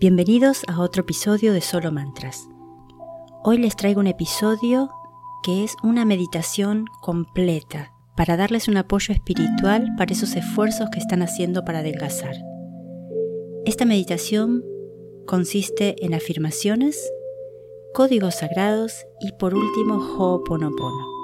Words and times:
Bienvenidos 0.00 0.62
a 0.68 0.80
otro 0.80 1.00
episodio 1.00 1.52
de 1.52 1.60
Solo 1.60 1.90
Mantras. 1.90 2.48
Hoy 3.42 3.58
les 3.58 3.74
traigo 3.74 3.98
un 3.98 4.06
episodio 4.06 4.90
que 5.42 5.64
es 5.64 5.74
una 5.82 6.04
meditación 6.04 6.84
completa 7.00 7.90
para 8.16 8.36
darles 8.36 8.68
un 8.68 8.76
apoyo 8.76 9.12
espiritual 9.12 9.88
para 9.98 10.12
esos 10.12 10.36
esfuerzos 10.36 10.88
que 10.90 11.00
están 11.00 11.20
haciendo 11.20 11.64
para 11.64 11.80
adelgazar. 11.80 12.36
Esta 13.64 13.86
meditación 13.86 14.64
consiste 15.26 15.96
en 16.06 16.14
afirmaciones, 16.14 16.96
códigos 17.92 18.36
sagrados 18.36 19.04
y 19.20 19.32
por 19.32 19.52
último 19.52 19.96
Ho'oponopono. 19.96 21.17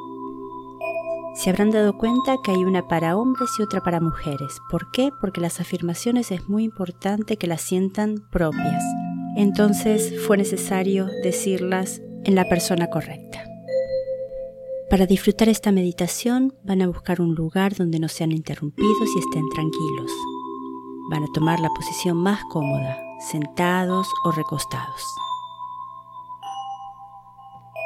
Se 1.34 1.50
habrán 1.50 1.72
dado 1.72 1.98
cuenta 1.98 2.36
que 2.44 2.52
hay 2.52 2.64
una 2.64 2.86
para 2.86 3.16
hombres 3.16 3.50
y 3.58 3.62
otra 3.62 3.80
para 3.80 4.00
mujeres. 4.00 4.60
¿Por 4.70 4.92
qué? 4.92 5.10
Porque 5.20 5.40
las 5.40 5.60
afirmaciones 5.60 6.30
es 6.30 6.48
muy 6.48 6.62
importante 6.62 7.36
que 7.36 7.48
las 7.48 7.60
sientan 7.60 8.24
propias. 8.30 8.84
Entonces 9.36 10.14
fue 10.24 10.36
necesario 10.36 11.06
decirlas 11.24 12.00
en 12.22 12.36
la 12.36 12.48
persona 12.48 12.88
correcta. 12.88 13.42
Para 14.88 15.06
disfrutar 15.06 15.48
esta 15.48 15.72
meditación 15.72 16.54
van 16.62 16.82
a 16.82 16.86
buscar 16.86 17.20
un 17.20 17.34
lugar 17.34 17.74
donde 17.74 17.98
no 17.98 18.06
sean 18.06 18.30
interrumpidos 18.30 19.08
y 19.16 19.18
estén 19.18 19.48
tranquilos. 19.48 20.12
Van 21.10 21.24
a 21.24 21.32
tomar 21.34 21.58
la 21.58 21.68
posición 21.70 22.16
más 22.16 22.40
cómoda, 22.48 22.96
sentados 23.28 24.06
o 24.24 24.30
recostados. 24.30 25.02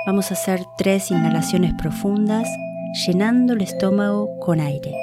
Vamos 0.07 0.31
a 0.31 0.35
hacer 0.35 0.67
tres 0.77 1.11
inhalaciones 1.11 1.73
profundas 1.79 2.47
llenando 2.93 3.53
el 3.53 3.63
estómago 3.63 4.39
con 4.41 4.61
aire. 4.61 4.95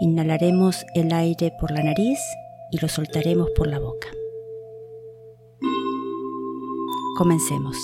Inhalaremos 0.00 0.84
el 0.94 1.12
aire 1.12 1.52
por 1.58 1.70
la 1.70 1.82
nariz 1.82 2.18
y 2.70 2.78
lo 2.78 2.88
soltaremos 2.88 3.50
por 3.56 3.66
la 3.68 3.78
boca. 3.78 4.08
Comencemos. 7.16 7.76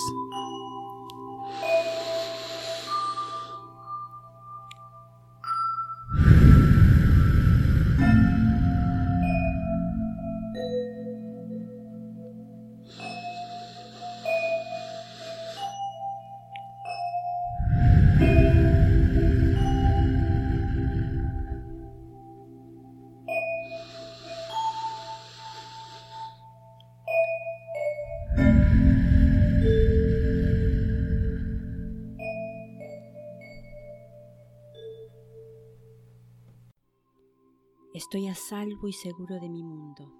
Estoy 37.94 38.26
a 38.28 38.34
salvo 38.34 38.88
y 38.88 38.94
seguro 38.94 39.38
de 39.38 39.50
mi 39.50 39.62
mundo. 39.62 40.10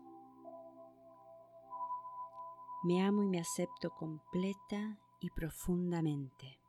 Me 2.85 3.01
amo 3.03 3.23
y 3.23 3.29
me 3.29 3.41
acepto 3.41 3.89
completa 3.99 5.01
y 5.21 5.31
profundamente. 5.31 6.61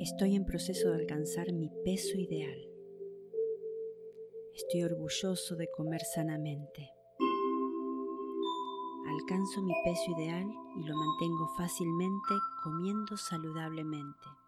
Estoy 0.00 0.36
en 0.36 0.46
proceso 0.46 0.88
de 0.88 1.02
alcanzar 1.02 1.52
mi 1.52 1.68
peso 1.84 2.16
ideal. 2.16 2.58
Estoy 4.54 4.84
orgulloso 4.84 5.54
de 5.56 5.68
comer 5.76 6.00
sanamente. 6.00 6.88
Alcanzo 9.20 9.60
mi 9.60 9.74
peso 9.84 10.12
ideal 10.16 10.46
y 10.78 10.84
lo 10.84 10.96
mantengo 10.96 11.46
fácilmente 11.58 12.34
comiendo 12.64 13.18
saludablemente. 13.18 14.41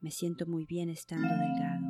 Me 0.00 0.12
siento 0.12 0.46
muy 0.46 0.64
bien 0.64 0.90
estando 0.90 1.26
delgado. 1.28 1.86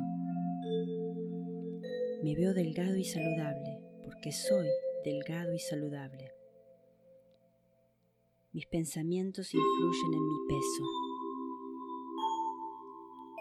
Me 2.23 2.35
veo 2.35 2.55
delgado 2.55 2.97
y 2.97 3.03
saludable 3.03 3.83
porque 4.03 4.31
soy 4.31 4.67
delgado 5.05 5.53
y 5.53 5.59
saludable. 5.59 6.31
Mis 8.51 8.65
pensamientos 8.65 9.53
influyen 9.53 10.13
en 10.15 10.27
mi 10.27 10.47
peso. 10.47 10.83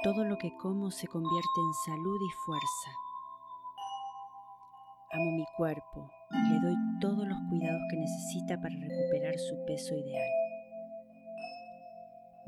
Todo 0.04 0.24
lo 0.26 0.36
que 0.36 0.54
como 0.60 0.90
se 0.90 1.08
convierte 1.08 1.60
en 1.66 1.74
salud 1.86 2.20
y 2.20 2.32
fuerza. 2.44 2.90
Amo 5.12 5.32
mi 5.32 5.44
cuerpo 5.56 6.10
y 6.30 6.52
le 6.52 6.60
doy 6.60 6.76
todos 7.00 7.26
los 7.26 7.38
cuidados 7.48 7.80
que 7.90 7.96
necesita 7.96 8.60
para 8.60 8.74
recuperar 8.74 9.38
su 9.38 9.64
peso 9.64 9.94
ideal. 9.94 10.47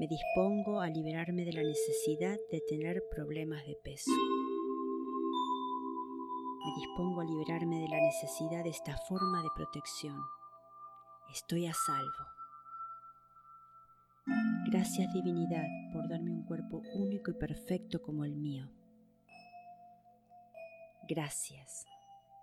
Me 0.00 0.08
dispongo 0.08 0.80
a 0.80 0.88
liberarme 0.88 1.44
de 1.44 1.52
la 1.52 1.62
necesidad 1.62 2.38
de 2.50 2.62
tener 2.66 3.02
problemas 3.10 3.66
de 3.66 3.76
peso. 3.84 4.10
Me 6.64 6.74
dispongo 6.80 7.20
a 7.20 7.24
liberarme 7.26 7.80
de 7.80 7.88
la 7.88 8.00
necesidad 8.00 8.64
de 8.64 8.70
esta 8.70 8.96
forma 8.96 9.42
de 9.42 9.50
protección. 9.54 10.18
Estoy 11.30 11.66
a 11.66 11.74
salvo. 11.74 12.24
Gracias 14.70 15.12
divinidad 15.12 15.66
por 15.92 16.08
darme 16.08 16.30
un 16.30 16.44
cuerpo 16.44 16.80
único 16.94 17.32
y 17.32 17.34
perfecto 17.34 18.00
como 18.00 18.24
el 18.24 18.36
mío. 18.36 18.70
Gracias, 21.06 21.84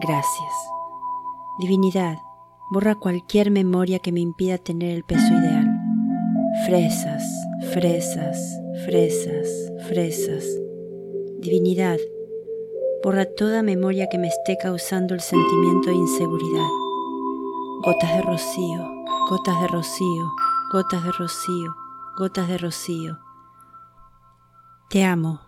gracias. 0.00 0.52
Divinidad, 1.58 2.18
borra 2.70 2.94
cualquier 2.94 3.50
memoria 3.50 3.98
que 3.98 4.12
me 4.12 4.20
impida 4.20 4.58
tener 4.58 4.90
el 4.94 5.04
peso 5.04 5.26
ideal. 5.32 5.66
Fresas, 6.66 7.22
fresas, 7.72 8.60
fresas, 8.84 9.72
fresas. 9.88 10.44
Divinidad, 11.38 11.98
borra 13.02 13.24
toda 13.24 13.62
memoria 13.62 14.08
que 14.08 14.18
me 14.18 14.28
esté 14.28 14.56
causando 14.56 15.14
el 15.14 15.20
sentimiento 15.20 15.90
de 15.90 15.96
inseguridad. 15.96 16.68
Gotas 17.84 18.16
de 18.16 18.22
rocío, 18.22 18.90
gotas 19.28 19.60
de 19.60 19.68
rocío, 19.68 20.32
gotas 20.72 21.04
de 21.04 21.12
rocío, 21.12 21.74
gotas 22.16 22.48
de 22.48 22.58
rocío. 22.58 23.18
Te 24.90 25.04
amo, 25.04 25.40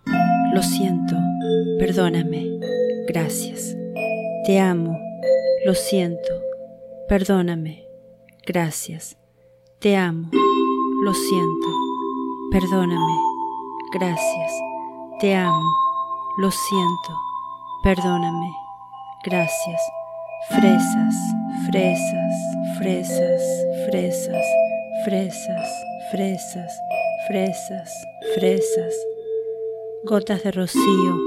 lo 0.52 0.62
siento, 0.62 1.14
perdóname, 1.78 2.58
gracias. 3.06 3.76
Te 4.46 4.60
amo, 4.60 4.96
lo 5.64 5.75
siento, 5.75 6.28
perdóname, 7.08 7.84
gracias. 8.46 9.16
Te 9.81 9.96
amo, 9.96 10.31
lo 11.02 11.12
siento, 11.14 11.66
perdóname, 12.52 13.19
gracias. 13.93 14.52
Te 15.19 15.34
amo, 15.34 15.69
lo 16.38 16.52
siento, 16.52 17.12
perdóname, 17.82 18.52
gracias. 19.25 19.82
Fresas, 20.50 21.16
fresas, 21.69 22.32
fresas, 22.78 23.43
fresas, 23.90 24.46
fresas, 25.04 25.69
fresas, 26.12 26.72
fresas, 27.26 27.90
fresas. 28.37 28.94
Gotas 30.04 30.44
de 30.44 30.52
rocío, 30.52 31.19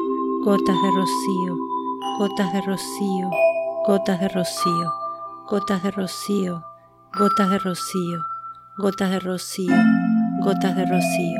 gotas 0.45 0.81
de 0.81 0.92
rocío, 0.92 1.69
gotas 2.18 2.54
de 2.54 2.62
rocío, 2.62 3.30
gotas 3.86 4.19
de 4.19 4.28
rocío, 4.28 4.92
gotas 5.50 5.84
de 5.84 5.92
rocío, 5.92 6.63
gotas 7.18 7.50
de 7.50 7.60
rocío, 7.60 8.19
gotas 8.78 9.10
de 9.10 9.19
rocío, 9.19 9.75
gotas 10.42 10.75
de 10.75 10.86
rocío. 10.86 11.40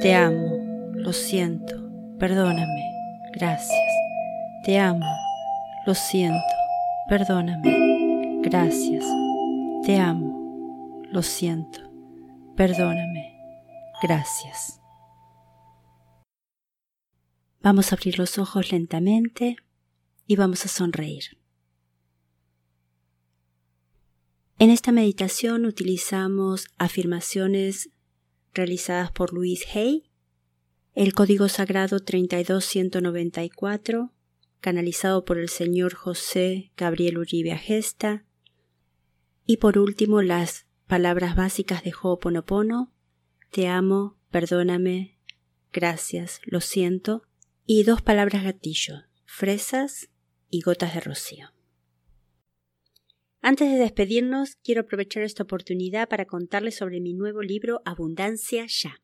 Te 0.00 0.14
amo, 0.14 0.92
lo 0.92 1.12
siento, 1.12 1.76
perdóname, 2.18 2.92
gracias. 3.32 3.94
Te 4.64 4.78
amo, 4.78 5.06
lo 5.86 5.94
siento, 5.94 6.54
perdóname, 7.08 8.40
gracias. 8.42 9.04
Te 9.84 9.98
amo, 9.98 11.02
lo 11.10 11.22
siento, 11.22 11.80
perdóname, 12.56 13.38
gracias. 14.02 14.83
Vamos 17.64 17.90
a 17.90 17.96
abrir 17.96 18.18
los 18.18 18.36
ojos 18.36 18.70
lentamente 18.72 19.56
y 20.26 20.36
vamos 20.36 20.66
a 20.66 20.68
sonreír. 20.68 21.38
En 24.58 24.68
esta 24.68 24.92
meditación 24.92 25.64
utilizamos 25.64 26.66
afirmaciones 26.76 27.88
realizadas 28.52 29.10
por 29.12 29.32
Luis 29.32 29.64
Hay, 29.74 30.10
el 30.94 31.14
código 31.14 31.48
sagrado 31.48 32.00
32194, 32.00 34.12
canalizado 34.60 35.24
por 35.24 35.38
el 35.38 35.48
señor 35.48 35.94
José 35.94 36.70
Gabriel 36.76 37.16
Uribe 37.16 37.56
Gesta, 37.56 38.26
y 39.46 39.56
por 39.56 39.78
último 39.78 40.20
las 40.20 40.66
palabras 40.86 41.34
básicas 41.34 41.82
de 41.82 41.94
Ho'oponopono, 41.94 42.92
te 43.50 43.68
amo, 43.68 44.18
perdóname, 44.30 45.16
gracias, 45.72 46.42
lo 46.44 46.60
siento, 46.60 47.22
y 47.66 47.82
dos 47.84 48.02
palabras 48.02 48.44
gatillo, 48.44 49.04
fresas 49.24 50.10
y 50.50 50.60
gotas 50.60 50.92
de 50.92 51.00
rocío. 51.00 51.48
Antes 53.40 53.70
de 53.70 53.78
despedirnos, 53.78 54.56
quiero 54.56 54.82
aprovechar 54.82 55.22
esta 55.22 55.44
oportunidad 55.44 56.08
para 56.08 56.26
contarles 56.26 56.76
sobre 56.76 57.00
mi 57.00 57.14
nuevo 57.14 57.40
libro 57.42 57.80
Abundancia 57.86 58.66
Ya. 58.66 59.00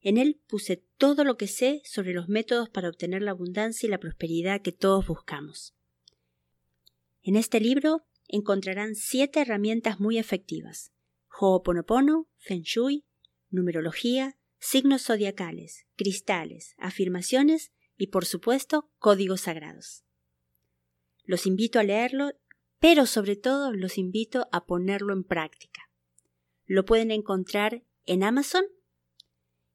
En 0.00 0.18
él 0.18 0.38
puse 0.46 0.84
todo 0.98 1.24
lo 1.24 1.38
que 1.38 1.48
sé 1.48 1.80
sobre 1.86 2.12
los 2.12 2.28
métodos 2.28 2.68
para 2.68 2.90
obtener 2.90 3.22
la 3.22 3.30
abundancia 3.30 3.86
y 3.86 3.90
la 3.90 3.98
prosperidad 4.00 4.60
que 4.60 4.72
todos 4.72 5.06
buscamos. 5.06 5.74
En 7.22 7.36
este 7.36 7.58
libro 7.58 8.04
encontrarán 8.28 8.96
siete 8.96 9.40
herramientas 9.40 9.98
muy 9.98 10.18
efectivas: 10.18 10.92
Ho'oponopono, 11.40 12.28
Feng 12.36 12.62
Shui, 12.62 13.06
numerología, 13.48 14.36
signos 14.58 15.04
zodiacales, 15.04 15.86
cristales, 15.96 16.74
afirmaciones 16.76 17.72
y, 17.96 18.08
por 18.08 18.24
supuesto, 18.24 18.90
códigos 18.98 19.42
sagrados. 19.42 20.04
Los 21.24 21.46
invito 21.46 21.78
a 21.78 21.82
leerlo 21.82 22.32
pero 22.84 23.06
sobre 23.06 23.34
todo 23.34 23.72
los 23.72 23.96
invito 23.96 24.46
a 24.52 24.66
ponerlo 24.66 25.14
en 25.14 25.24
práctica. 25.24 25.88
Lo 26.66 26.84
pueden 26.84 27.10
encontrar 27.10 27.82
en 28.04 28.22
Amazon 28.22 28.66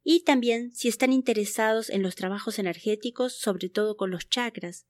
y 0.04 0.20
también 0.20 0.72
si 0.74 0.90
están 0.90 1.12
interesados 1.12 1.90
en 1.90 2.04
los 2.04 2.14
trabajos 2.14 2.60
energéticos, 2.60 3.34
sobre 3.34 3.68
todo 3.68 3.98
con 3.98 4.12
los 4.12 4.30
chakras, 4.30 4.86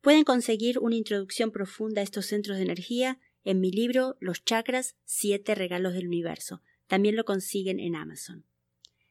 pueden 0.00 0.24
conseguir 0.24 0.80
una 0.80 0.96
introducción 0.96 1.52
profunda 1.52 2.00
a 2.00 2.04
estos 2.04 2.26
centros 2.26 2.56
de 2.56 2.64
energía 2.64 3.20
en 3.44 3.60
mi 3.60 3.70
libro 3.70 4.16
Los 4.18 4.44
chakras, 4.44 4.96
siete 5.04 5.54
regalos 5.54 5.94
del 5.94 6.08
universo. 6.08 6.60
También 6.88 7.14
lo 7.14 7.24
consiguen 7.24 7.78
en 7.78 7.94
Amazon. 7.94 8.46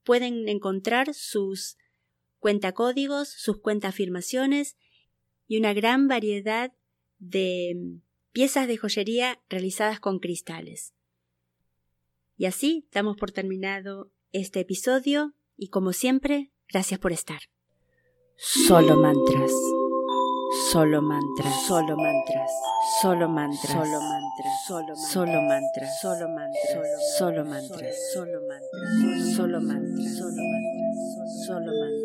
pueden 0.03 0.49
encontrar 0.49 1.13
sus 1.13 1.77
cuentacódigos, 2.39 3.29
sus 3.29 3.61
cuentaafirmaciones 3.61 4.75
y 5.47 5.57
una 5.57 5.73
gran 5.73 6.07
variedad 6.07 6.73
de 7.19 7.73
mm, 7.75 8.01
piezas 8.31 8.67
de 8.67 8.77
joyería 8.77 9.41
realizadas 9.49 9.99
con 9.99 10.19
cristales. 10.19 10.93
Y 12.35 12.45
así 12.45 12.87
damos 12.91 13.17
por 13.17 13.31
terminado 13.31 14.11
este 14.31 14.61
episodio 14.61 15.35
y 15.55 15.69
como 15.69 15.93
siempre, 15.93 16.51
gracias 16.67 16.99
por 16.99 17.11
estar. 17.11 17.41
Solo 18.37 18.97
mantras. 18.97 19.51
Solo 20.71 21.01
mantras. 21.01 21.53
Solo 21.67 21.97
mantras. 21.97 22.49
Solo 23.01 23.27
mantras. 23.27 23.71
Solo 23.73 23.99
mantras. 23.99 24.65
Solo 24.65 24.87
mantras. 24.87 25.11
Solo 25.11 25.41
mantras. 25.41 25.99
Solo 25.99 26.29
mantras. 26.29 27.17
Solo 27.17 27.43
mantras. 27.43 27.95
Solo 28.13 28.39
mantras. 28.47 29.35
Solo 29.35 29.59
mantras. 29.59 30.15
Solo 30.15 30.37
mantras. 30.39 31.45
Solo 31.45 31.71
mantras. 31.73 32.00